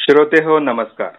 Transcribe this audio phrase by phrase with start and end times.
[0.00, 1.10] श्रोते हो नमस्कार.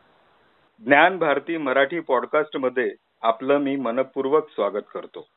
[0.86, 5.28] ज्ञान भारती मराठी पॉडकास्ट मध्ये आपलं मी मनपूर्वक स्वागत करतो.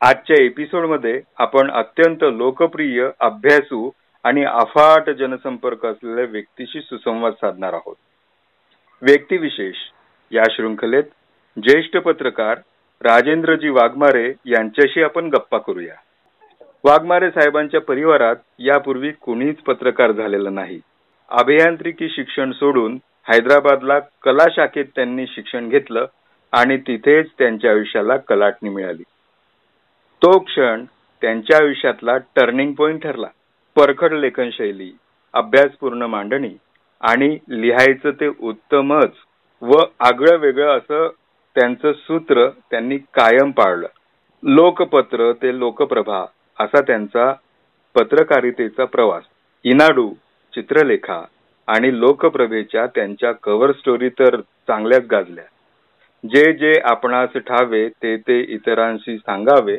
[0.00, 3.90] आजच्या एपिसोडमध्ये आपण अत्यंत लोकप्रिय अभ्यासू
[4.24, 7.96] आणि अफाट जनसंपर्क असलेल्या व्यक्तीशी सुसंवाद साधणार आहोत.
[9.02, 9.74] व्यक्तिविशेष
[10.32, 11.04] या शृंखलेत
[11.56, 12.58] ज्येष्ठ पत्रकार
[13.02, 15.94] राजेंद्रजी वाघमारे यांच्याशी आपण गप्पा करूया.
[16.84, 20.80] वाघमारे साहेबांच्या परिवारात यापूर्वी कोणीच पत्रकार झालेलं नाही.
[21.28, 26.06] अभियांत्रिकी शिक्षण सोडून हैदराबादला कला शाखेत त्यांनी शिक्षण घेतलं
[26.52, 29.02] आणि तिथेच त्यांच्या आयुष्याला कलाटणी मिळाली.
[30.22, 30.84] तो क्षण
[31.22, 33.26] त्यांच्या आयुष्यातला टर्निंग पॉइंट ठरला.
[33.76, 34.90] परखड लेखनशैली
[35.34, 36.54] अभ्यासपूर्ण मांडणी
[37.00, 39.12] आणि लिहायचं ते उत्तमच
[39.62, 41.08] व आगळं वेगळं असं
[41.56, 43.86] त्यांचं सूत्र त्यांनी कायम पाळलं.
[44.42, 46.24] लोकपत्र ते लोकप्रभा
[46.60, 47.32] असा त्यांचा
[47.94, 49.22] पत्रकारितेचा प्रवास.
[49.64, 50.10] इनाडू
[50.54, 51.22] चित्रलेखा
[51.66, 55.44] आणि लोकप्रभेच्या त्यांच्या कव्हर स्टोरी तर चांगल्याच गाजल्या.
[56.24, 59.78] जे जे आपणास ठावे ते ते इतरांशी सांगावे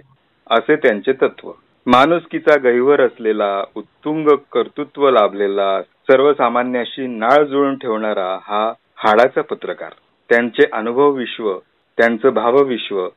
[0.49, 1.51] असे त्यांचे तत्व.
[1.85, 9.91] माणुसकीचा गहिवर असलेला उत्तुंग कर्तृत्व लाभलेला सर्वसामान्याशी नाळ जुळून ठेवणारा हा हाडाचा पत्रकार.
[10.29, 11.53] त्यांचे अनुभव विश्व
[11.97, 13.07] त्यांचं भावविश्व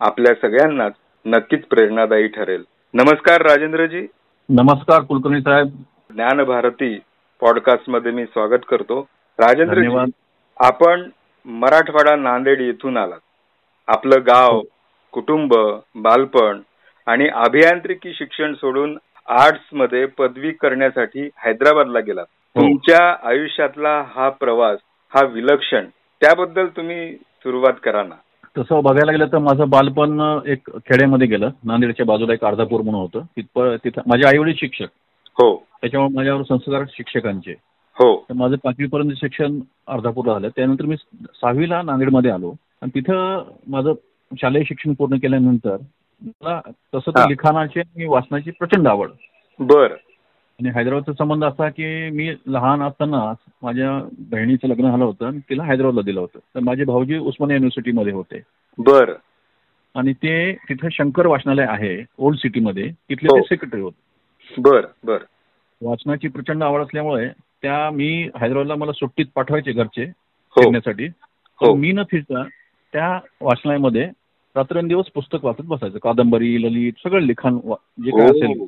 [0.00, 0.92] आपल्या सगळ्यांनाच
[1.26, 2.64] नक्कीच प्रेरणादायी ठरेल.
[2.94, 4.06] नमस्कार राजेंद्रजी.
[4.48, 5.66] नमस्कार कुलकर्णी साहेब.
[6.10, 6.98] ज्ञान भारती
[7.40, 9.06] पॉडकास्टमध्ये मी स्वागत करतो.
[9.38, 10.04] राजेंद्र
[10.56, 11.08] आपण
[11.48, 13.20] मराठवाडा नांदेड येथून आलात.
[13.86, 14.62] आपलं गाव.
[15.12, 15.54] कुटुंब
[15.94, 16.60] बालपण
[17.06, 22.24] आणि अभियांत्रिकी शिक्षण सोडून आर्ट्समध्ये पदवी करण्यासाठी हैदराबादला गेलात.
[22.28, 22.62] हो.
[22.62, 24.78] तुमच्या आयुष्यातला हा प्रवास
[25.14, 25.84] हा विलक्षण
[26.20, 28.14] त्याबद्दल तुम्ही सुरुवात करा ना.
[28.58, 31.50] तसं बघायला गेलं तर माझं बालपण एक खेड्यामध्ये गेलं.
[31.64, 33.20] नांदेडच्या बाजूला एक अर्धापूर म्हणून होतं.
[33.20, 34.88] तिथं तिथं माझे आई वडील शिक्षक.
[35.30, 35.66] हो.
[35.80, 37.54] त्याच्यामुळे माझ्यावर संस्कार शिक्षकांचे.
[37.98, 38.26] हो.
[38.28, 40.48] तर माझं पाचवीपर्यंत शिक्षण अर्धापूरला झालं.
[40.48, 40.96] त्यानंतर मी
[41.34, 42.54] सहावीला नांदेडमध्ये आलो.
[42.82, 43.92] आणि तिथं माझं
[44.40, 45.76] शालेय शिक्षण पूर्ण केल्यानंतर
[46.22, 47.24] मला तसं हा.
[47.24, 49.10] तर लिखाणाची आणि वाचनाची प्रचंड आवड.
[49.60, 49.92] बर.
[50.60, 53.32] आणि हैदराबादचा संबंध असा की मी लहान असताना
[53.62, 56.38] माझ्या बहिणीचं लग्न झालं होतं आणि तिला हैदराबादला दिलं होतं.
[56.54, 58.40] तर माझे भाऊजी उस्मानिया युनिव्हर्सिटीमध्ये होते.
[58.78, 59.12] बर.
[59.94, 62.90] आणि ते तिथं शंकर वाचनालय आहे ओल्ड सिटीमध्ये.
[62.90, 63.36] तिथले हो.
[63.36, 64.08] ते सेक्रेटरी होते.
[64.60, 65.18] बर बर.
[65.82, 67.28] वाचनाची प्रचंड आवड असल्यामुळे
[67.62, 68.08] त्या मी
[68.40, 70.62] हैदराबादला मला सुट्टीत पाठवायचे घरचे हो.
[70.62, 71.08] फिरण्यासाठी.
[71.08, 71.74] तर हो.
[71.74, 72.42] मी न फिरता
[72.92, 73.08] त्या
[73.40, 74.08] वाचनालयामध्ये
[74.56, 75.98] रात्रंदिवस पुस्तक वाचत बसायचं.
[75.98, 77.58] कादंबरी ललित सगळं लिखाण
[78.04, 78.58] जे काय असेल.
[78.58, 78.64] हो.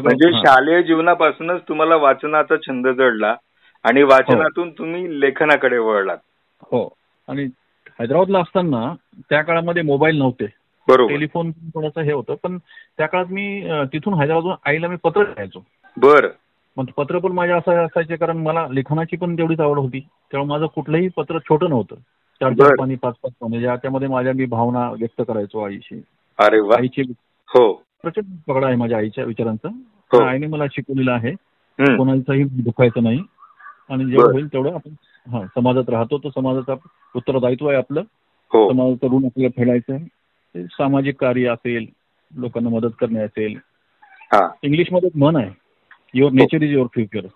[0.00, 0.42] म्हणजे सगळं हा.
[0.46, 3.34] शालेय जीवनापासूनच तुम्हाला वाचनाचा छंद जडला
[3.84, 6.18] आणि वाचनातून तुम्ही लेखनाकडे वळलात.
[6.62, 6.88] हो.
[7.28, 7.44] आणि
[7.98, 8.94] हैदराबादला असताना
[9.30, 10.46] त्या काळामध्ये मोबाईल नव्हते.
[10.88, 11.12] बरोबर.
[11.12, 12.34] टेलिफोन थोडंसं हे होतं.
[12.42, 12.58] पण
[12.96, 15.64] त्या काळात मी तिथून हैदराबादून आईला मी पत्र लिहायचो.
[15.96, 16.28] बर.
[16.78, 20.00] मग पत्र पण माझ्या असं असायचे कारण मला लिखाणाची पण तेवढीच आवड होती.
[20.00, 21.94] त्यामुळे माझं कुठलंही पत्र छोटं नव्हतं.
[22.40, 22.74] चार चार.
[22.78, 23.62] पाणी पाच पाच पाणी.
[23.62, 26.02] त्याच्यामध्ये माझ्या मी भावना व्यक्त करायचो आईशी.
[26.38, 27.02] अरे आईची
[27.48, 27.72] हो.
[28.02, 29.68] प्रचंड पगड आहे माझ्या आईच्या विचारांचं.
[30.12, 30.18] हो.
[30.18, 31.32] आईने मला शिकवलेलं आहे.
[31.96, 33.20] कोणाचंही दुखायचं नाही.
[33.90, 34.32] आणि जेवढं.
[34.32, 34.90] होईल तेवढं आपण
[35.30, 36.74] हा समाजात राहतो तर समाजाचा
[37.16, 38.00] उत्तरदायित्व आहे आपलं.
[38.52, 38.72] हो.
[38.72, 40.04] समाजाचं ऋण आपल्याला फेडायचं आहे.
[40.54, 41.86] ते सामाजिक कार्य असेल
[42.36, 43.56] लोकांना मदत करणे असेल.
[44.32, 44.48] हा.
[44.62, 45.50] इंग्लिशमध्ये एक म्हण आहे.
[46.14, 47.26] Your nature is your future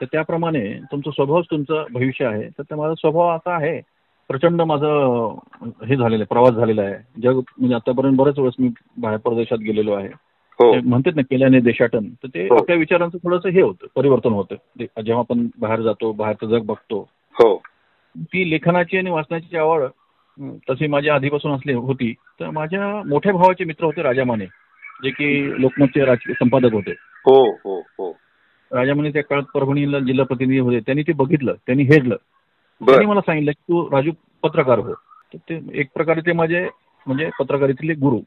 [0.00, 0.62] तर त्याप्रमाणे
[0.92, 2.48] तुमचा स्वभावच तुमचं भविष्य आहे.
[2.48, 3.80] तर ते माझा स्वभाव असा आहे.
[4.28, 5.38] प्रचंड माझं
[5.86, 7.20] हे झालेलं आहे प्रवास झालेला आहे.
[7.22, 8.68] जग म्हणजे आतापर्यंत बऱ्याच वेळेस मी
[8.98, 10.08] बाहेर परदेशात गेलेलो आहे.
[10.58, 10.72] हो.
[10.84, 12.56] म्हणतात ना केल्याने देशाटन तर ते हो.
[12.56, 14.54] आपल्या विचारांचं थोडंसं हे होतं परिवर्तन होतं.
[14.80, 17.00] जेव्हा आपण बाहेर जातो बाहेरचं जग बघतो.
[17.34, 17.56] हो.
[18.16, 19.82] ती लेखनाची आणि वाचनाची आवड
[20.70, 22.12] तशी माझ्या आधीपासून असली होती.
[22.40, 24.44] तर माझ्या मोठ्या भावाचे मित्र होते राजा माने
[25.04, 26.90] जे की लोकमतचे राजकीय संपादक होते.
[27.24, 28.16] हो हो हो.
[28.72, 30.80] राजा माने त्या काळात परभणीला जिल्हा प्रतिनिधी होते.
[30.80, 32.16] त्यांनी ते बघितलं त्यांनी हेरलं.
[32.80, 32.86] बर.
[32.86, 34.10] त्यांनी मला सांगितलं की तू राजू
[34.42, 34.94] पत्रकार हो.
[35.34, 36.68] ते एक प्रकारे ते माझे
[37.06, 38.18] म्हणजे पत्रकारितेतले गुरु.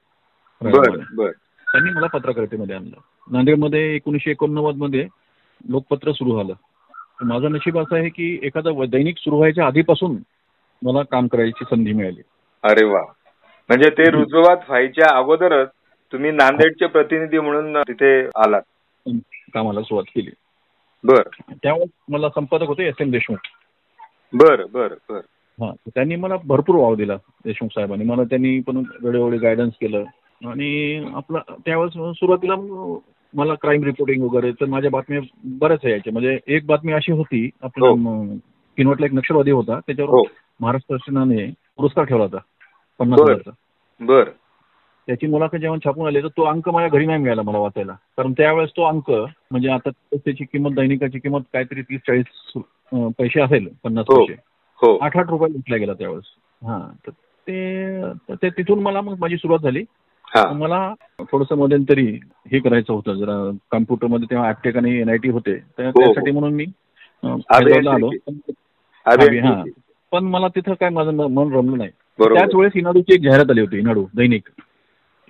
[0.64, 2.98] त्यांनी मला पत्रकारितेमध्ये आणलं.
[3.32, 5.08] नांदेडमध्ये एकोणीसशे एकोणनव्वदमध्ये
[5.70, 6.54] लोकपत्र सुरू झालं.
[7.22, 10.18] माझं नशीब असं आहे की एखादं दैनिक सुरू व्हायच्या आधीपासून
[10.82, 12.22] मला काम करायची संधी मिळाली.
[12.64, 13.02] अरे वा.
[13.70, 15.70] म्हणजे ते रुजवात व्हायच्या अगोदरच
[16.12, 18.62] तुम्ही नांदेडचे प्रतिनिधी म्हणून तिथे आलात.
[19.54, 20.32] कामाला सुरुवात केली.
[21.04, 21.22] बर.
[21.64, 23.38] त्यावेळेस मला संपादक होते एस एम देशमुख.
[24.34, 25.20] बर बर बर.
[25.62, 27.16] हा त्यांनी मला भरपूर वाव दिला
[27.46, 28.06] देशमुख साहेबांनी.
[28.06, 30.04] मला त्यांनी पण वेळोवेळी गायडन्स केलं.
[30.46, 32.56] आणि आपला त्यावेळेस सुरुवातीला
[33.34, 37.88] मला क्राईम रिपोर्टिंग वगैरे तर माझ्या बातम्या बऱ्याच यायच्या म्हणजे एक बातमी अशी होती आपला
[37.88, 38.38] हो.
[38.78, 39.80] किनवटला एक नक्षलवादी होता हो.
[39.80, 40.22] त्याच्यावर
[40.60, 42.38] महाराष्ट्र शासनाने पुरस्कार ठेवला होता
[43.00, 43.20] पन्नास.
[43.20, 43.52] हजारचा.
[44.00, 44.24] बर.
[45.08, 47.92] त्याची मुलाखत जेव्हा छापून आली तर तो अंक माझ्या घरी नाही मिळाला मला वाचायला.
[47.92, 49.12] कारण त्यावेळेस तो अंक
[49.52, 52.52] म्हणजे आता त्याची किंमत दैनिकाची किंमत काहीतरी तीस चाळीस
[53.18, 54.20] पैसे असेल पन्नास हो.
[54.20, 54.34] पैसे.
[54.82, 54.98] हो.
[54.98, 56.24] आठ आठ रुपये विकला गेला त्यावेळेस.
[56.64, 58.12] हा तर
[58.44, 59.84] ते तिथून मला मग माझी सुरुवात झाली.
[60.36, 62.20] मला थोडंसं मध्यंतरी
[62.52, 63.14] हे करायचं होतं.
[63.14, 65.52] जरा कम्प्युटरमध्ये तेव्हा ऍपटेक आणि एन आय टी होते.
[65.52, 65.92] हो.
[65.92, 66.66] त्यासाठी म्हणून मी
[67.24, 68.10] आलो.
[69.08, 69.64] हा.
[70.12, 71.90] पण मला तिथं काय माझं मन रमलं नाही.
[72.22, 74.42] त्याच वेळेस इनाडूची एक जाहिरात आली होती इनाडू दैनिक.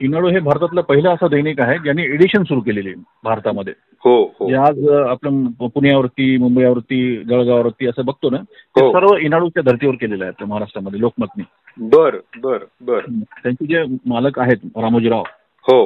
[0.01, 3.74] इनाडू हे भारतातलं पहिलं असं दैनिक आहे ज्यांनी एडिशन सुरू केलेली आहे भारतामध्ये.
[4.00, 4.50] हो हो.
[4.50, 8.94] जे आज आपण पुण्यावरती मुंबईवरती जळगाववरती असं बघतो ना ते हो.
[8.94, 11.44] सर्व इनाडूच्या धर्तीवर केलेलं आहे महाराष्ट्रामध्ये लोकमतनी.
[11.77, 13.00] बर बर बर.
[13.44, 15.24] त्यांचे जे मालक आहेत रामोजीराव.
[15.62, 15.86] हो.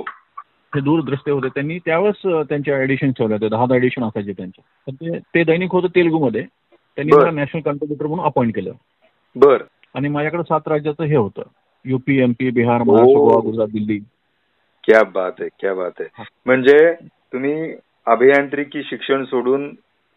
[0.75, 1.47] हे दूरदृष्टे होते.
[1.47, 3.49] त्यांनी त्यावेळेस अं, त्यांच्या एडिशन ठेवल्या होत्या.
[3.49, 4.61] दहा दहा एडिशन असायचे त्यांचे.
[4.87, 6.45] पण ते ते दैनिक होतं तेलुगूमध्ये.
[6.95, 7.21] त्यांनी बरं.
[7.21, 8.71] मला नॅशनल कॉन्ट्रीब्युटर म्हणून अपॉइंट केलं.
[9.35, 9.61] बर.
[9.93, 11.41] आणि माझ्याकडे सात राज्याचं हे होतं.
[11.89, 13.17] UP MP Bihar Maharashtra.
[13.17, 13.97] Goa Gujarat Delhi
[14.83, 16.77] क्या बात आहे क्या बात आहे म्हणजे
[17.33, 17.73] तुम्ही
[18.07, 19.69] अभियांत्रिकी शिक्षण सोडून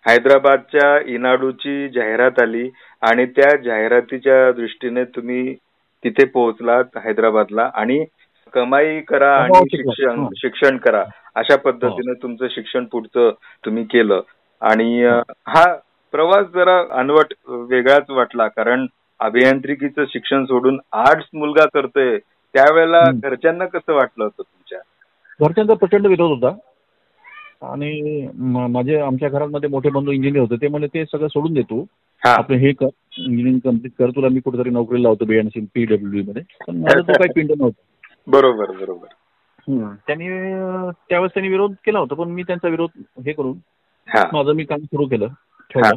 [0.05, 2.69] हैदराबादच्या इनाडूची जाहिरात आली
[3.03, 5.55] आणि त्या जाहिरातीच्या दृष्टीने तुम्ही
[6.05, 8.05] तिथे पोहोचलात हैदराबादला आणि
[8.55, 9.59] कमाई करा आणि.
[9.71, 10.27] शिक्षण.
[10.37, 11.05] शिक्षण करा
[11.35, 13.31] अशा पद्धतीने तुमचं शिक्षण पुढचं
[13.65, 14.21] तुम्ही केलं
[14.63, 15.05] आणि
[15.47, 15.65] हा
[16.15, 18.87] प्रवास जरा अनवट वेगळाच वाटला कारण
[19.23, 22.19] अभियांत्रिकीचं शिक्षण सोडून आर्ट्स मुलगा करतोय
[22.55, 23.05] त्यावेळेला.
[23.23, 24.79] घरच्यांना कसं वाटलं होतं तुमच्या?
[25.41, 26.57] घरच्यांचा प्रचंड विरोध होता.
[27.73, 28.29] आणि
[28.69, 31.85] माझे आमच्या घरामध्ये मोठे बंधू इंजिनियर होते ते म्हणले ते सगळं सोडून दे तू.
[32.25, 32.41] हा.
[32.43, 36.43] कर इंजिनिअरिंग कंप्लीट कर तुला मी कुठेतरी नोकरीला लावतो बीएनसी पीडब्ल्यू मध्ये.
[36.69, 38.31] पण माझं तो काही पिंड नव्हतं.
[38.31, 39.07] बरोबर बरोबर.
[40.07, 40.29] त्यांनी
[41.09, 42.91] त्यावेळेस त्यांनी विरोध केला होता पण मी त्यांचा विरोध
[43.27, 43.57] हे करून
[44.33, 45.27] माझं मी काम सुरू केलं
[45.71, 45.97] ठेवलं.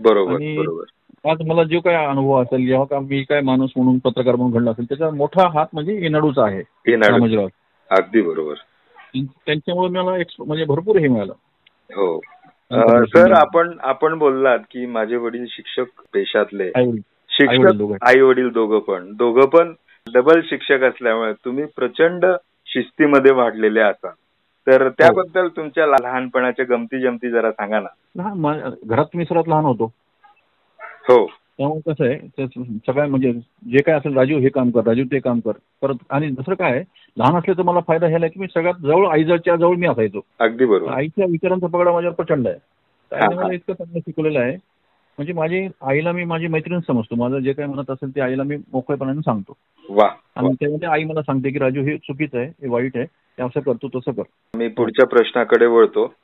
[0.00, 0.84] बरोबर
[1.30, 4.70] आज मला जो काय अनुभव असेल जेव्हा का मी काय माणूस म्हणून पत्रकार म्हणून घडला
[4.70, 6.62] असेल त्याचा मोठा हात म्हणजे इनाडूचा आहे.
[7.90, 8.54] अगदी बरोबर.
[9.46, 11.32] त्यांच्यामुळे मला एक म्हणजे भरपूर हे मिळालं.
[11.90, 12.20] हो.
[13.04, 16.70] सर आपण आपण बोललात की माझे वडील शिक्षक पेशातले.
[17.28, 17.92] शिक्षक.
[18.02, 18.78] आई वडील दोघं.
[18.78, 19.12] पण.
[19.12, 19.72] दोघं पण
[20.14, 22.24] डबल शिक्षक असल्यामुळे तुम्ही प्रचंड
[22.66, 24.12] शिस्तीमध्ये वाढलेले असाल
[24.66, 28.74] तर त्याबद्दल तुमच्या लहानपणाच्या गमती जमती जरा सांगा ना.
[28.84, 29.92] घरात मी सर्वात लहान होतो.
[31.08, 31.26] हो.
[31.58, 32.46] त्यामुळे कसं आहे
[32.86, 33.32] सगळ्या म्हणजे
[33.72, 35.52] जे काय असेल राजू हे काम कर राजू ते काम कर.
[35.82, 36.84] परत आणि दुसरं काय
[37.18, 40.20] लहान असले तर मला फायदा ह्याला की मी सगळ्यात जवळ आईजवळच्या जवळ मी असायचो.
[40.38, 40.92] अगदी बरोबर.
[40.92, 42.56] आईच्या विचारांचा पगडा माझ्यावर प्रचंड आहे.
[42.56, 43.42] हा, हा.
[43.42, 44.56] मला इतकं चांगलं शिकवलेलं आहे.
[45.18, 47.14] म्हणजे माझी आईला मी माझी मैत्रीण समजतो.
[47.14, 49.52] माझं जे काही म्हणत असेल ते आईला मी मोकळेपणाने सांगतो.
[50.36, 53.04] आणि त्यामध्ये आई मला सांगते की राजू हे चुकीचं आहे हे वाईट आहे.
[53.04, 54.22] हे असं करतो तसं कर.
[54.56, 56.14] मी पुढच्या प्रश्नाकडे वळतो.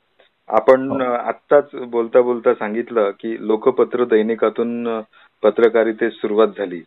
[0.47, 0.99] आपण हो.
[1.13, 5.01] आत्ताच बोलता बोलता सांगितलं की लोकपत्र दैनिकातून
[5.43, 6.81] पत्रकारितेस सुरुवात झाली.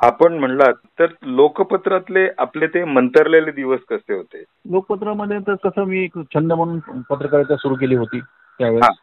[0.00, 4.44] आपण म्हणलात तर लोकपत्रातले आपले ते मंतरलेले दिवस कसे होते?
[4.70, 8.20] लोकपत्रामध्ये तर कसं मी एक छंद म्हणून पत्रकारिता सुरू केली होती
[8.58, 8.96] त्यावेळेस.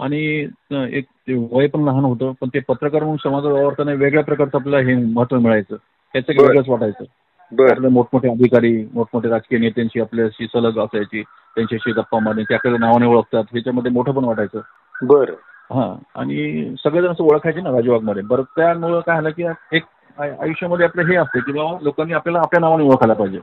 [0.00, 0.48] आणि
[0.92, 1.04] एक
[1.52, 5.38] वय पण लहान होतं पण ते पत्रकार म्हणून समाजात वावरताना वेगळ्या प्रकारचं आपल्याला हे महत्त्व
[5.38, 5.76] मिळायचं.
[6.12, 6.32] त्याचं.
[6.42, 7.04] वेगळंच वाटायचं.
[7.52, 13.06] आपले मोठमोठे अधिकारी मोठमोठे राजकीय नेत्यांशी आपल्याशी सलग असायची त्यांच्याशी गप्पा मारणे ते आपल्याला नावाने
[13.06, 14.60] ओळखतात ह्याच्यामध्ये मोठं पण वाटायचं.
[15.02, 15.30] बर.
[15.70, 19.82] हा आणि सगळेजण असं ओळखायचे ना राजवागमध्ये बरं त्यामुळं काय झालं की एक
[20.18, 23.38] आय- आयुष्यामध्ये आपलं हे असते की बाबा लोकांनी आपल्याला आपल्या नावाने ओळखायला पाहिजे.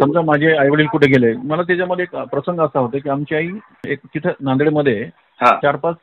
[0.00, 3.48] समजा माझे आई वडील कुठे गेले मला त्याच्यामध्ये एक प्रसंग असा होता की आमची आई
[3.86, 5.10] एक तिथं नांदेडमध्ये
[5.40, 5.96] चार पाच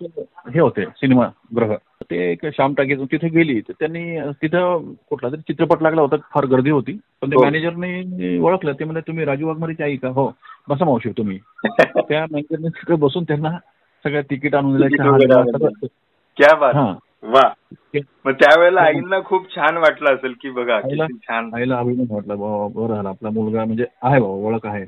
[0.54, 1.76] हे होते सिनेमा ग्रह.
[2.10, 6.46] ते एक श्याम टाकीज तिथे गेली तर त्यांनी तिथं कुठला तरी चित्रपट लागला होता फार
[6.46, 6.92] गर्दी होती.
[7.22, 7.40] पण हो.
[7.40, 10.08] त्या मॅनेजरने ओळखलं ते म्हणजे तुम्ही राजू वाघमारीची आई का?
[10.08, 10.32] हो.
[10.70, 11.40] बसा मावशी तुम्ही.
[12.10, 13.50] त्या मॅनेजरने तिथे बसून त्यांना
[14.04, 15.88] सगळं तिकीट आणून दिलं तिकीट चहा वगैरे दिला, आणून सगळं.
[16.38, 16.74] क्या बात.
[16.76, 16.94] हा.
[17.24, 17.42] वा.
[18.26, 18.88] मग त्यावेळेला हो.
[18.88, 21.50] आईंना खूप छान वाटलं असेल की बघा छान.
[21.54, 24.86] आईला अभिमान वाटला बरं झालं आपला मुलगा म्हणजे आहे बाबा ओळख आहे.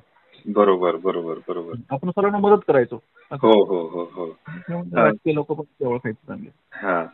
[0.55, 1.73] बरोबर बरोबर बरोबर.
[1.91, 2.99] आपण सर्वांना मदत करायचो.
[3.31, 4.25] हो हो हो हो.
[5.33, 6.49] लोक पण ओळखायचे चांगले.
[6.73, 7.05] हा.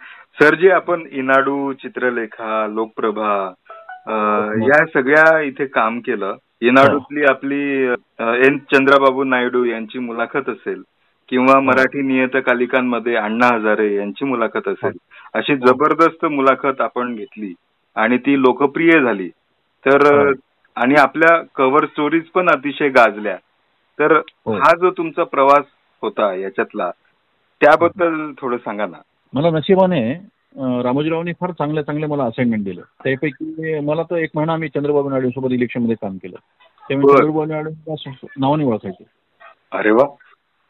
[0.42, 3.54] सर जी आपण इनाडू चित्रलेखा लोकप्रभा.
[4.68, 6.36] या सगळ्या इथे काम केलं.
[6.62, 7.84] इनाडूतली आपली
[8.20, 8.58] एन.
[8.58, 10.82] चंद्रबाबू नायडू यांची मुलाखत असेल
[11.30, 14.98] किंवा मराठी नियतकालिकांमध्ये अण्णा हजारे यांची मुलाखत असेल
[15.34, 17.54] अशी जबरदस्त मुलाखत आपण घेतली
[17.96, 19.30] आणि ती लोकप्रिय झाली.
[19.86, 20.32] तर.
[20.76, 23.38] आणि आपल्या कव्हर स्टोरीज पण अतिशय गाजल्या.
[24.00, 24.54] तर हो.
[24.54, 25.66] हा जो तुमचा प्रवास
[26.02, 26.90] होता याच्यातला
[27.62, 28.98] त्याबद्दल थोडं सांगा ना.
[29.34, 30.14] मला नशिबाने
[30.58, 32.82] रामोजीरावांनी फार चांगल्या चांगल्या मला असाइनमेंट दिलं.
[33.04, 36.36] त्यापैकी मला तर एक महिना आम्ही चंद्रबाबू नायडू सोबत इलेक्शनमध्ये काम केलं.
[36.88, 37.18] त्यामुळे बरं.
[37.18, 39.04] चंद्रबाबू नायडू नावाने ओळखायचे.
[39.72, 40.06] अरे वा.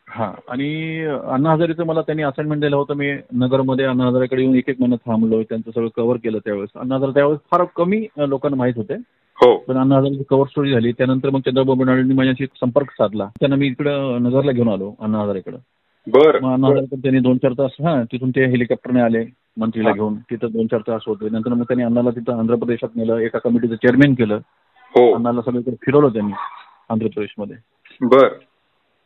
[0.09, 0.99] हा आणि
[1.31, 2.93] अण्णा हजारेचं मला त्यांनी असाइनमेंट दिलं होतं.
[2.93, 6.69] मी नगरमध्ये अण्णा हजारेकडे येऊन एक एक महिना थांबलो त्यांचं सगळं कव्हर केलं त्यावेळेस.
[6.75, 8.95] अण्णा हजारे त्यावेळेस फार कमी लोकांना माहीत होते.
[9.37, 9.57] हो.
[9.57, 13.27] पण अण्णा हजारेची कव्हर स्टोरी झाली त्यानंतर मग चंद्रबाबू नायडूंनी माझ्याशी संपर्क साधला.
[13.39, 15.57] त्यांना मी इकडं नगरला घेऊन आलो अण्णा हजारेकडे.
[16.07, 16.39] बर.
[16.39, 19.25] मग अण्णा हजारेकडे त्यांनी दोन चार तास हा तिथून ते हेलिकॉप्टरने आले
[19.57, 19.91] मंत्रीला.
[19.91, 20.15] घेऊन.
[20.15, 21.29] तिथं दोन चार तास होते.
[21.29, 24.39] नंतर मग त्यांनी अण्णाला तिथं आंध्र प्रदेशात नेलं एका कमिटीचं चेअरमॅन केलं.
[24.93, 25.13] हो.
[25.13, 26.33] अण्णाला सगळीकडे फिरवलं त्यांनी
[26.89, 27.55] आंध्र प्रदेशमध्ये.
[28.01, 28.27] बर.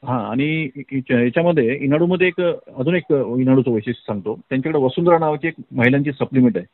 [0.03, 0.69] हा आणि
[1.12, 4.39] याच्यामध्ये इनाडूमध्ये एक अजून एक इनाडूचं वैशिष्ट्य सांगतो.
[4.50, 6.65] त्यांच्याकडे वसुंधरा नावाची एक महिलांची सप्लिमेंट आहे.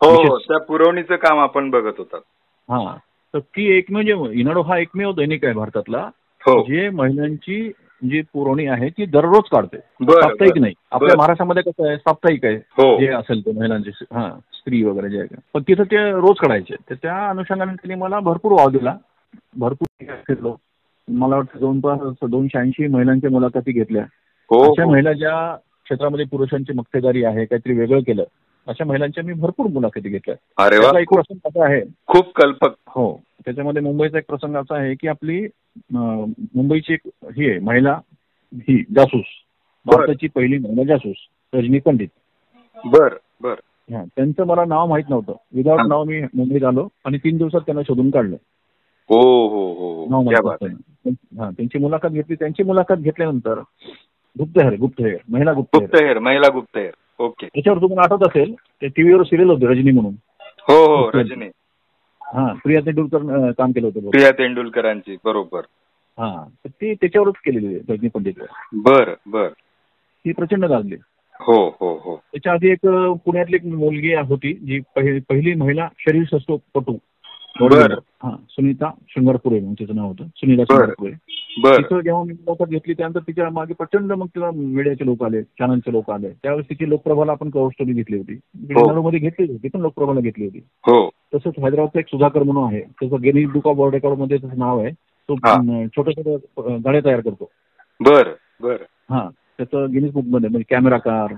[0.00, 2.20] हो त्या पुरवणीचं काम आपण बघत होतात.
[2.70, 2.96] हा.
[3.34, 6.10] तर ती एक म्हणजे इनाडू हा एकमेव दैनिक आहे भारतातला.
[6.46, 6.62] हो.
[6.62, 7.72] जे महिलांची
[8.02, 9.76] जी पुरवणी आहे ती दररोज काढते.
[10.10, 10.74] साप्ताहिक नाही.
[10.92, 11.16] आपल्या.
[11.16, 12.54] महाराष्ट्रामध्ये कसं आहे साप्ताहिक आहे.
[12.54, 13.00] हो.
[13.00, 15.36] जे असेल ते महिलांचे हा स्त्री वगैरे जे आहे.
[15.54, 16.74] पण तिथं ते रोज काढायचे.
[16.90, 18.96] तर त्या अनुषंगाने त्यांनी मला भरपूर वाव दिला.
[19.56, 20.56] भरपूर फिरलो
[21.08, 24.02] मला वाटतं जवळपास दोनशे ऐंशी महिलांच्या मुलाखती घेतल्या.
[24.50, 24.86] हो अशा.
[24.86, 28.24] महिला ज्या क्षेत्रामध्ये पुरुषांची मक्तेदारी आहे काहीतरी वेगळं केलं.
[28.68, 30.34] अशा महिलांच्या मी भरपूर मुलाखती घेतल्या
[31.00, 31.80] एक प्रसंग असा आहे.
[32.06, 33.22] खूप कल्पक हो.
[33.44, 35.46] त्याच्यामध्ये मुंबईचा एक प्रसंग असा आहे की आपली
[35.92, 38.00] मुंबईची एक ही आहे महिला
[38.54, 39.24] ही जासूस.
[39.86, 41.16] भारताची पहिली महिला जासूस
[41.54, 42.08] रजनी पंडित.
[42.86, 43.54] बर बर.
[43.92, 45.32] हा त्यांचं मला नाव माहीत नव्हतं.
[45.52, 45.86] विदाऊट हा.
[45.86, 48.36] नाव मी मुंबईत आलो आणि तीन दिवसात त्यांना शोधून काढलं.
[49.08, 50.50] हो हो हो नाव हो
[51.42, 52.34] हा त्यांची मुलाखत घेतली.
[52.34, 53.60] त्यांची मुलाखत घेतल्यानंतर
[54.38, 56.90] गुप्तहेर गुप्तहेर महिला गुप्तहेर महिला गुप्तहेर.
[57.18, 57.46] ओके.
[57.46, 60.14] त्याच्यावर तुम्हाला आठवत असेल ते टीव्हीवर सिरियल होते रजनी म्हणून.
[60.68, 61.10] हो हो.
[61.14, 61.46] रजनी.
[62.34, 64.10] हा प्रिया तेंडुलकर काम केलं होतं.
[64.10, 65.60] प्रिया तेंडुलकरांची बरोबर.
[66.18, 68.46] हा तर ती त्याच्यावरच केलेली आहे रजनी पंडितवर.
[68.72, 69.48] बर बर.
[70.24, 70.96] ती प्रचंड गाजली.
[71.40, 72.16] हो हो हो.
[72.32, 72.86] त्याच्या आधी एक
[73.24, 76.96] पुण्यातली एक मुलगी होती जी पहिली पहिली महिला शरीर शस्त्रपटू
[77.60, 77.92] बर.
[78.22, 80.24] हा सुनीता शृंगारपुरे म्हणून तिचं नाव होतं.
[80.36, 80.64] सुनीता.
[80.64, 81.12] शृंगारपुरे.
[81.76, 86.10] तिथं जेव्हा मी मुलाखत घेतली त्यानंतर तिच्यामागे प्रचंड मग तिला मीडियाचे लोक आले चॅनलचे लोक
[86.10, 86.28] आले.
[86.42, 88.34] त्यावेळेस तिची लोकप्रभाला आपण कव्हर स्टोरी घेतली होती.
[88.74, 89.02] हो.
[89.02, 90.58] मध्ये घेतली होती पण लोकप्रभाला घेतली होती.
[90.88, 91.08] हो.
[91.34, 92.80] तसंच हैदराबादचा एक सुधाकर म्हणून आहे.
[93.00, 94.92] त्याचं गेनी बुक ऑफ वर्ल्ड रेकॉर्डमध्ये त्याचं नाव आहे.
[95.28, 95.36] तो
[95.96, 97.50] छोटे छोटे गाड्या तयार करतो.
[98.00, 98.28] बर
[98.62, 98.76] बर.
[99.10, 99.28] हा
[99.58, 101.34] त्याचं गिनीज बुकमध्ये म्हणजे कॅमेरा कार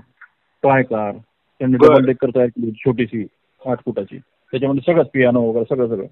[0.63, 1.11] टॉय कार
[1.59, 1.77] त्यांनी.
[1.77, 3.25] डबल डेकर तयार केली होती, छोटीशी
[3.65, 4.17] आठ फुटाची.
[4.51, 6.05] त्याच्यामध्ये सगळंच पियानो वगैरे सगळं सगळं.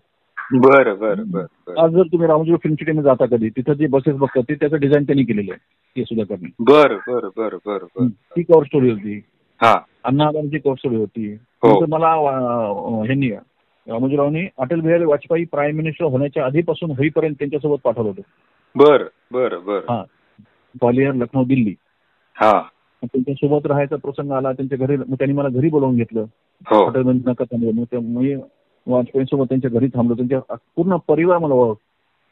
[0.54, 4.44] बर बर बर आज जर तुम्ही रामोजी फिल्म सिटीमध्ये जाता कधी तिथं जे बसेस बघतात
[4.50, 5.60] ते त्याचं डिझाईन त्यांनी केलेलं आहे
[5.96, 6.50] ते सुद्धा करणे.
[6.60, 9.22] बर बर बर बर ती कव्हर स्टोरी होती.
[9.62, 9.80] हा.
[10.04, 11.34] अण्णा हजारांची कव्हर स्टोरी होती.
[11.34, 11.86] हो.
[11.86, 12.08] मला
[13.06, 13.30] ह्यांनी
[13.88, 18.22] रामोजीरावनी अटल बिहारी वाजपेयी प्राईम मिनिस्टर होण्याच्या आधीपासून होईपर्यंत त्यांच्यासोबत पाठवलं होतं.
[18.76, 19.80] बर बर बर.
[19.90, 20.04] हा.
[20.76, 21.74] ग्वालियर लखनौ दिल्ली.
[22.36, 22.62] हा.
[23.08, 26.26] त्यांच्यासोबत राहायचा प्रसंग आला त्यांच्या घरी त्यांनी मला घरी बोलावून घेतलं.
[26.68, 26.84] हो.
[26.86, 28.36] हॉटेलमध्ये नका थांबलो मग मी
[28.88, 30.16] वाजपेयीसोबत त्यांच्या घरी थांबलो.
[30.16, 30.40] त्यांच्या
[30.76, 31.76] पूर्ण परिवार मला ओळख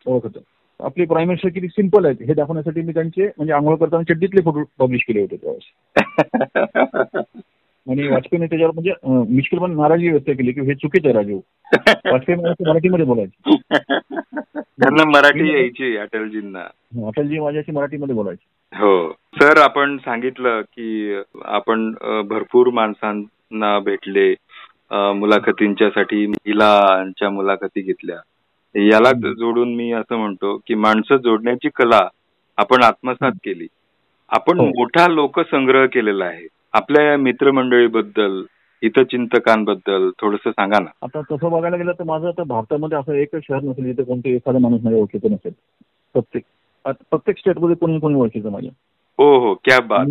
[0.07, 0.39] ओळख होतं.
[0.79, 4.63] आपले प्राईम मिनिस्टर किती सिंपल आहेत हे दाखवण्यासाठी मी त्यांचे म्हणजे आंघोळ करताना चड्डीतले फोटो
[4.79, 5.95] पब्लिश केले होते त्यावेळेस.
[7.89, 8.93] आणि वाजपेयीने त्याच्यावर म्हणजे
[9.35, 11.39] मिश्किल पण नाराजी व्यक्त केली की हे चुकीचं आहे राजू.
[12.11, 13.57] वाजपेयी मराठीमध्ये बोलायचे.
[14.55, 16.59] त्यांना मराठी यायची अटलजींना.
[17.07, 18.56] अटलजी माझ्याशी मराठीमध्ये बोलायचे.
[18.73, 19.11] हो.
[19.39, 21.91] सर आपण सांगितलं की आपण
[22.29, 24.33] भरपूर माणसांना भेटले
[25.15, 28.17] मुलाखतींच्यासाठी महिलांच्या मुलाखती घेतल्या.
[28.75, 29.11] याला.
[29.39, 32.07] जोडून मी असं म्हणतो की माणसं जोडण्याची कला
[32.57, 33.67] आपण आत्मसात केली.
[34.29, 34.65] आपण हो.
[34.67, 36.47] मोठा लोकसंग्रह केलेला आहे.
[36.73, 38.41] आपल्या या मित्रमंडळीबद्दल
[38.83, 40.89] हितचिंतकांबद्दल थोडस सांगा ना.
[41.01, 44.59] आता तसं बघायला गेलं तर माझं आता भारतामध्ये असं एकच शहर नसेल जिथे कोणते एखादा
[44.59, 45.51] माणूस माझ्या ओळखीचं नसेल.
[46.13, 46.43] प्रत्येक
[46.93, 48.71] प्रत्येक स्टेटमध्ये कोणी कोणी ओळखीचं माझ्या
[49.19, 50.05] हो हो क्या बात.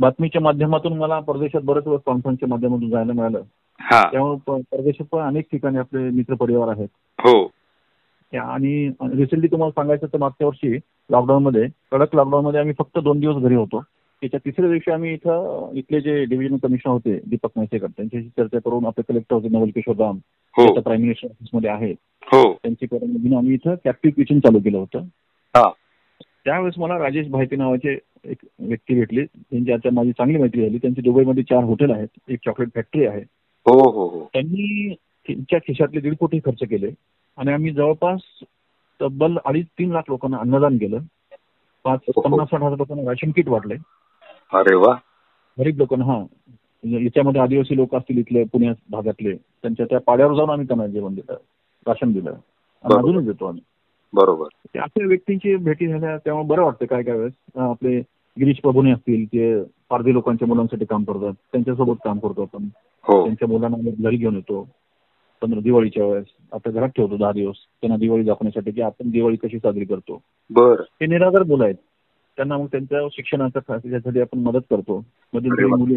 [0.00, 3.40] बातमीच्या माध्यमातून मला परदेशात बरेच वेळेस कॉन्फरन्सच्या माध्यमातून जायला मिळालं.
[3.80, 6.88] त्यामुळे परदेशात पण अनेक ठिकाणी आपले मित्र परिवार आहेत.
[7.18, 7.50] हो.
[8.32, 10.76] आणि रिसेंटली तुम्हाला सांगायचं तर मागच्या वर्षी
[11.10, 13.80] लॉकडाऊनमध्ये कडक लॉकडाऊनमध्ये आम्ही फक्त दोन दिवस घरी होतो.
[14.20, 18.86] त्याच्या तिसऱ्या दिवशी आम्ही इथं इथले जे डिव्हिजन कमिशनर होते दीपक म्हैसेकर त्यांच्याशी चर्चा करून
[18.86, 20.18] आपले कलेक्टर होते नवल किशोर राम
[20.56, 20.80] हो.
[20.80, 21.96] प्राईम मिनिस्टर ऑफिसमध्ये आहेत.
[22.32, 22.52] हो.
[22.52, 25.02] त्यांची परवानगीने आम्ही इथं कॅप्टिव्ह किचन चालू केलं होतं.
[26.44, 29.24] त्यावेळेस मला राजेश भायते नावाचे एक व्यक्ती भेटले.
[29.24, 30.78] त्यांची आता माझी चांगली मैत्री झाली.
[30.78, 32.08] त्यांची दुबईमध्ये चार हॉटेल आहेत.
[32.28, 33.20] एक चॉकलेट फॅक्टरी आहे.
[33.66, 34.28] हो हो हो.
[34.32, 36.90] त्यांनी त्यांच्या खिशातले दीड कोटी खर्च केले.
[37.36, 38.20] आणि आम्ही जवळपास
[39.00, 40.98] तब्बल अडीच तीन लाख लोकांना अन्नदान केलं.
[41.84, 42.20] पाच हो.
[42.20, 43.74] पन्नास साठ हजार लोकांना राशन किट वाटले
[44.52, 44.94] अरे वा.
[45.58, 46.24] गरीब लोकांना हा.
[46.84, 49.36] याच्यामध्ये आदिवासी लोक असतील इथले पुण्यात भागातले.
[49.36, 51.32] त्यांच्या त्या पाड्यावर जाऊन आम्ही त्यांना जेवण दिलं
[51.86, 52.30] राशन दिलं.
[52.84, 52.94] आणि.
[52.94, 53.62] अजूनच देतो आम्ही.
[54.14, 54.78] बरोबर.
[54.78, 57.32] अशा व्यक्तींची भेटी झाल्या तेव्हा बरं वाटतं काय काय वेळेस.
[57.54, 57.98] आपले
[58.40, 62.68] गिरीश प्रभूने असतील ते पारधी लोकांच्या मुलांसाठी काम करतात त्यांच्यासोबत काम करतो आपण.
[63.02, 63.24] हो.
[63.24, 64.68] त्यांच्या मुलांना घरी घेऊन येतो.
[65.42, 66.24] पंधरा दिवाळीच्या वेळेस.
[66.52, 67.56] आपल्या घरात ठेवतो दहा दिवस.
[67.80, 70.22] त्यांना दिवाळी दाखवण्यासाठी की आपण दिवाळी कशी साजरी करतो.
[70.50, 70.80] बर.
[70.80, 71.74] हे निराधार मुलं आहेत.
[72.36, 75.04] त्यांना मग त्यांच्या शिक्षणाच्या त्यासाठी आपण मदत करतो.
[75.34, 75.76] मध्यंतरी वा.
[75.76, 75.94] मुली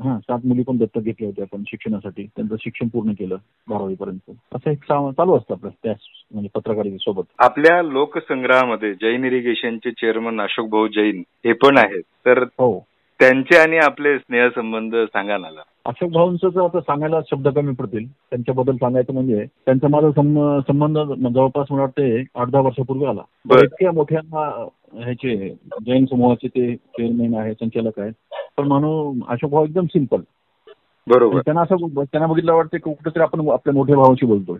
[0.00, 2.26] हा सात मुली पण दत्तक घेतल्या होत्या आपण शिक्षणासाठी.
[2.36, 3.36] त्यांचं शिक्षण पूर्ण केलं
[3.68, 5.94] बारावी पर्यंत असं एक चालू असतं आपलं त्या
[6.32, 12.02] म्हणजे पत्रकारितेसोबत आपल्या लोकसंग्रहामध्ये जैन इरिगेशनचे चेअरमन अशोक भाऊ जैन हे पण आहेत.
[12.26, 12.86] तर हो.
[13.20, 15.48] त्यांचे आणि आपले स्नेहसंबंध सांगा ना.
[15.84, 20.98] अशोक भाऊंचं आता सांगायला शब्द कमी पडतील त्यांच्याबद्दल सांगायचं म्हणजे त्यांचा माझा संब- संबंध
[21.34, 23.20] जवळपास मला वाटते आठ दहा वर्षापूर्वी आला.
[23.62, 25.54] इतक्या मोठ्या ह्याचे
[25.86, 28.12] जैन समूहाचे ते चेअरमॅन आहे संचालक आहेत.
[28.56, 30.20] पण म्हणून अशोक भाऊ एकदम सिंपल
[31.06, 31.40] बरोबर.
[31.40, 34.58] त्यांना असं त्यांना बघितलं वाटतं की कुठेतरी आपण आपल्या मोठ्या भावाशी बोलतोय.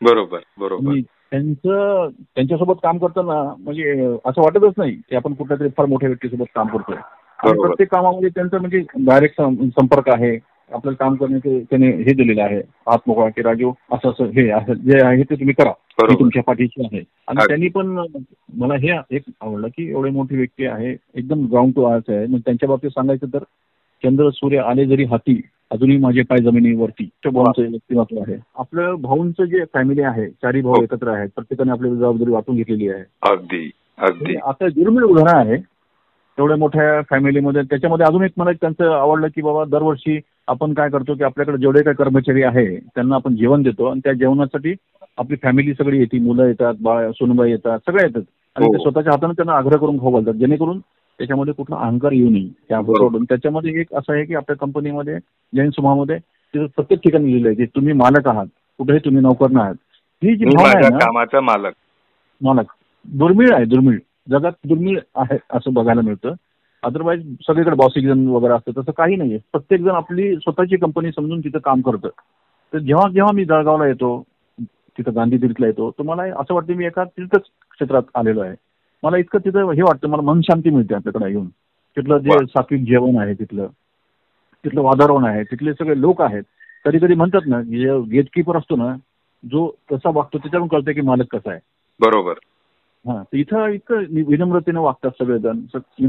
[0.00, 1.00] बरोबर बरोबर.
[1.30, 6.44] त्यांचं त्यांच्यासोबत काम करताना म्हणजे असं वाटतच नाही की आपण कुठल्या तरी फार मोठ्या व्यक्तीसोबत
[6.54, 6.96] काम करतोय.
[7.52, 9.42] प्रत्येक कामामध्ये त्यांचं म्हणजे डायरेक्ट
[9.80, 10.38] संपर्क आहे.
[10.72, 12.58] आपल्याला काम करण्याचे त्याने हे दिलेलं आहे.
[12.58, 15.70] हात मोकळा की राजू असं असं हे असं जे आहे ते तुम्ही करा.
[15.98, 16.20] बरोबर.
[16.20, 17.04] तुमच्या पाठीशी आहे.
[17.28, 17.44] आणि.
[17.48, 17.86] त्यांनी पण
[18.54, 22.26] मला हे एक आवडलं की एवढे मोठी व्यक्ती आहे एकदम ग्राउंड टू अर्थ आहे.
[22.26, 23.38] मग त्यांच्या बाबतीत सांगायचं तर
[24.04, 27.08] चंद्र सूर्य आले जरी हाती अजूनही माझे पाय जमिनीवरती.
[27.32, 28.36] भाऊंचं व्यक्तिमत्व आहे.
[28.58, 30.82] आपलं भाऊंचं जे फॅमिली आहे चारी भाऊ हो.
[30.82, 33.32] एकत्र आहेत प्रत्येकाने आपली जबाबदारी वाटून घेतलेली आहे.
[33.32, 34.32] अगदी अगदी.
[34.32, 35.62] हे आता दुर्मिळ उदाहरण आहे.
[36.38, 40.88] एवढ्या मोठ्या फॅमिलीमध्ये त्याच्यामध्ये अजून एक मला एक त्यांचं आवडलं की बाबा दरवर्षी आपण काय
[40.90, 44.74] करतो की आपल्याकडे जेवढे काही कर्मचारी आहे त्यांना आपण जेवण देतो आणि त्या जेवणासाठी
[45.18, 46.18] आपली फॅमिली सगळी येते.
[46.18, 48.22] मुलं येतात बाळ सुनबाई येतात सगळे येतात.
[48.56, 48.72] आणि हो.
[48.72, 50.34] ते स्वतःच्या हाताने त्यांना आग्रह करून खाऊ घालतात.
[50.34, 50.78] जेणेकरून
[51.18, 52.48] त्याच्यामध्ये कुठला अहंकार येऊ नये.
[52.68, 52.98] त्या बरोबर.
[52.98, 55.18] सोडून त्याच्यामध्ये एक असं आहे की आपल्या कंपनीमध्ये
[55.56, 58.46] जैन समूहामध्ये तिथं प्रत्येक ठिकाणी लिहिलं आहे की तुम्ही मालक आहात.
[58.78, 59.74] कुठेही तुम्ही नौकर नाही आहात.
[60.22, 61.72] ही जी भावना आहे मालक.
[62.40, 62.66] मालक.
[63.06, 63.98] दुर्मिळ आहे दुर्मिळ.
[64.30, 66.34] जगात दुर्मिळ आहे असं बघायला मिळतं.
[66.82, 69.38] अदरवाईज सगळीकडे बॉसिजन वगैरे असतं तसं काही नाहीये.
[69.52, 72.08] प्रत्येक जण आपली स्वतःची कंपनी समजून तिथं काम करतं.
[72.72, 74.22] तर जेव्हा जेव्हा मी जळगावला येतो
[74.98, 78.54] तिथं गांधी तीर्थला येतो तर मला असं वाटतं मी एका तीर्थच क्षेत्रात आलेलो आहे.
[79.02, 81.48] मला इतकं तिथं हे वाटतं मला मन शांती मिळते आपल्याकडे येऊन.
[81.96, 82.44] तिथलं जे.
[82.46, 83.66] सात्विक जेवण आहे तिथलं
[84.64, 86.42] तिथलं वातावरण आहे तिथले सगळे लोक आहेत.
[86.84, 88.94] कधी कधी म्हणतात ना जे गेटकीपर असतो ना
[89.44, 91.60] जो कसा वागतो त्याच्यावरून कळतं की मालक कसा आहे.
[92.00, 92.34] बरोबर.
[93.04, 95.60] हा तर इथं इतकं विनम्रतेने वागतात सगळेजण.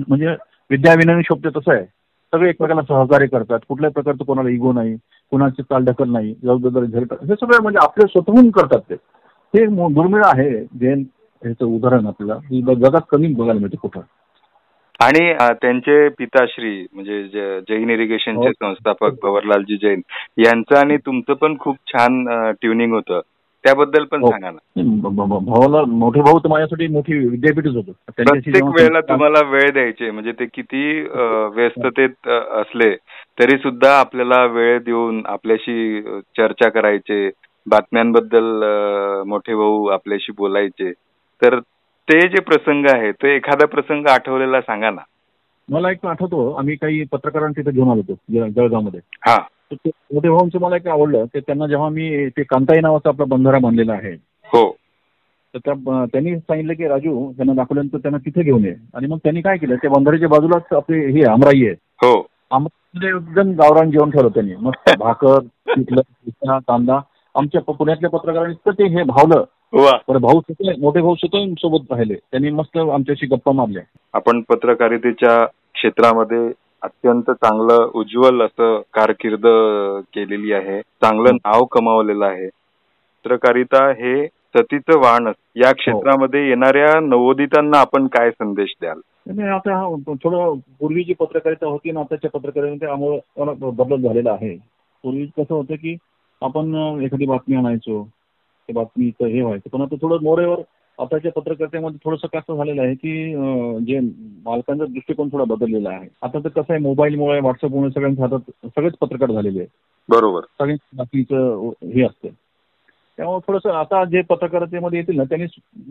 [0.08, 0.36] म्हणजे
[0.69, 1.86] विद्याविनय शब्द तसं आहे.
[2.34, 3.60] सगळे एकमेकांना सहकार्य करतात.
[3.69, 4.95] कुठल्याही प्रकारचं कोणाला इगो नाही
[5.32, 8.95] कुणाची चालढकल नाही जबाबदारी झेलतात हे सगळं म्हणजे आपले स्वतःहून करतात ते.
[9.54, 10.49] हे दुर्मिळ आहे
[10.80, 11.04] जैन
[11.41, 12.73] ह्याचं उदाहरण आपल्याला.
[12.73, 14.02] जगात कमी बघायला मिळते कुठं.
[14.99, 17.23] आणि त्यांचे पिताश्री म्हणजे
[17.69, 18.52] जैन इरिगेशनचे हो.
[18.54, 20.02] संस्थापक भवरलालजी जैन
[20.38, 22.23] यांचं आणि तुमचं पण खूप छान
[22.62, 23.21] ट्युनिंग होतं.
[23.63, 24.30] त्याबद्दल पण हो.
[24.32, 24.58] सांगा ना.
[25.39, 27.91] भावाला मोठे भाऊ तर माझ्यासाठी मोठी विद्यापीठच होतं.
[28.17, 30.84] प्रत्येक वेळेला तुम्हाला वेळ द्यायचे म्हणजे ते किती
[31.56, 32.95] व्यस्ततेत असले
[33.39, 36.02] तरी सुद्धा आपल्याला वेळ देऊन आपल्याशी
[36.38, 37.30] चर्चा करायचे
[37.67, 38.63] बातम्यांबद्दल
[39.28, 40.91] मोठे भाऊ आपल्याशी बोलायचे.
[41.41, 41.60] तर
[42.08, 45.02] ते जे प्रसंग आहे ते एखादा प्रसंग आठवलेला सांगा ना.
[45.69, 46.52] मला एक आठवतो.
[46.54, 48.99] आम्ही काही पत्रकारांना तिथे घेऊन आलो होतो जळगावमध्ये.
[49.28, 49.38] हा.
[49.76, 51.26] तर ते मोठे भाऊंचं मला एक आवडलं.
[51.26, 54.14] ते त्यांना जेव्हा मी ते कांताई नावाचा आपला बंधारा बांधलेला आहे.
[54.46, 54.76] हो.
[55.56, 58.76] तर त्या त्यांनी सांगितलं की राजू त्यांना दाखवल्यानंतर त्यांना तिथे घेऊन ये.
[58.94, 59.76] आणि मग त्यांनी काय केलं?
[59.76, 61.76] त्या बंधाऱ्याच्या बाजूलाच आपली ही आमराई आहे.
[62.06, 62.28] हो.
[63.04, 64.56] एकदम गावरान जेवण ठेवलं त्यांनी.
[64.56, 67.00] मस्त भाकर पिठलं पिठा कांदा.
[67.36, 69.44] आमच्या पुण्यातल्या पत्रकारांनी इतकं ते हे भावलं.
[70.08, 72.14] बरं भाऊ सुद्धा मोठे भाऊ सुद्धा सोबत राहिले.
[72.14, 73.84] त्यांनी मस्त आमच्याशी गप्पा मारल्या.
[74.14, 76.48] आपण पत्रकारितेच्या क्षेत्रामध्ये
[76.84, 79.46] अत्यंत चांगलं उज्ज्वल असं कारकीर्द
[80.13, 80.82] केलेली आहे.
[80.82, 82.48] चांगलं नाव कमावलेलं आहे.
[82.48, 85.32] पत्रकारिता हे सतीचं वाहन.
[85.56, 89.00] या क्षेत्रामध्ये येणाऱ्या नवोदितांना आपण काय संदेश द्याल?
[89.28, 94.56] नाही आता हा थोडं पूर्वीची पत्रकारिता होती ना आताच्या पत्रकारितेमध्ये बदल झालेला आहे.
[95.04, 95.96] पूर्वी कसं होतं की
[96.41, 98.04] आपण एखादी बातमी आणायचो
[98.69, 100.60] त्या बातमीचं हे व्हायचं पण आता थोडं मोरेवर
[101.00, 104.00] आताच्या पत्रकारितेमध्ये थोडंसं कसं झालेलं आहे की अं, जे
[104.46, 106.08] मालकांचा दृष्टिकोन थोडा बदललेला आहे.
[106.22, 109.70] आता तर कसं आहे मोबाईलमुळे व्हॉट्सअपमुळे सगळ्यांच्या हातात सगळेच पत्रकार झालेले आहेत.
[110.10, 110.42] बरोबर.
[110.42, 112.28] सगळ्यांच्या बातमीचं हे असतं.
[113.18, 115.46] त्यामुळे थोडंसं आता जे पत्रकारितेमध्ये येतील ना त्यांनी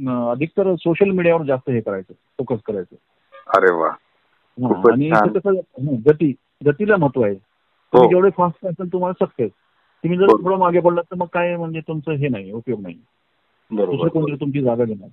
[0.09, 2.97] अं, अधिकतर सोशल मीडियावर जास्त हे करायचं फोकस करायचं.
[3.57, 3.89] अरे वा.
[3.89, 5.29] हा, खूपच आणि छान.
[5.29, 5.51] इथं कसं
[5.87, 6.33] हं, गती
[6.67, 7.35] गतीला महत्त्व आहे.
[7.93, 9.51] तुम्ही जेवढे फास्ट असेल तुम्हाला सक्सेस
[10.05, 10.37] तुम्ही जर हो.
[10.43, 12.95] थोडं मागे पडलात तर मग काय म्हणजे तुमचं हे नाही उपयोग नाही.
[13.73, 15.09] दुसरं कोणतरी तुमची जागा घेणार.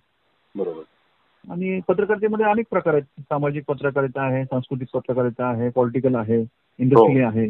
[0.56, 0.82] बरोबर.
[1.52, 3.22] आणि पत्रकारितेमध्ये अनेक प्रकार आहेत.
[3.22, 6.42] सामाजिक पत्रकारिता आहे सांस्कृतिक पत्रकारिता आहे पॉलिटिकल आहे
[6.80, 7.46] इंडस्ट्रियल आहे.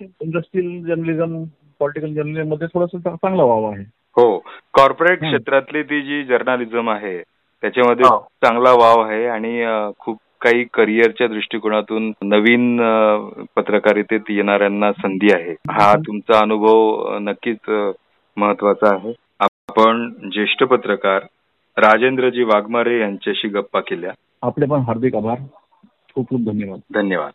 [0.00, 1.44] इंडस्ट्रियल जर्नलिझम
[1.78, 3.84] पॉलिटिकल जर्नलिझममध्ये थोडंसं चांगला वाव आहे.
[4.16, 4.38] हो.
[4.74, 5.28] कॉर्पोरेट हं.
[5.28, 7.22] क्षेत्रातली ती जी जर्नालिझम आहे
[7.60, 8.26] त्याच्यामध्ये हो.
[8.44, 9.66] चांगला वाव आहे आणि
[9.98, 12.76] खूप काही करिअरच्या दृष्टिकोनातून नवीन
[13.56, 15.52] पत्रकारितेत येणाऱ्यांना संधी आहे.
[15.52, 17.70] हा तुमचा अनुभव नक्कीच
[18.36, 19.12] महत्त्वाचा आहे.
[19.72, 21.22] आपण ज्येष्ठ पत्रकार
[21.76, 24.10] राजेंद्रजी वाघमारे यांच्याशी गप्पा केल्या.
[24.42, 25.38] आपले पण हार्दिक आभार.
[26.14, 26.80] खूप खूप धन्यवाद.
[26.94, 27.32] धन्यवाद.